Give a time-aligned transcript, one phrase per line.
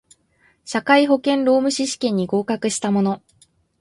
[0.65, 3.21] 社会保険労務士試験に合格した者